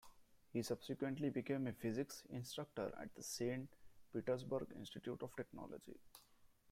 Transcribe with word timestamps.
He 0.51 0.63
subsequently 0.63 1.29
became 1.29 1.67
a 1.67 1.73
physics 1.73 2.23
instructor 2.31 2.91
at 2.99 3.13
the 3.13 3.21
Saint 3.21 3.69
Petersburg 4.11 4.69
Institute 4.75 5.21
of 5.21 5.35
Technology. 5.35 5.99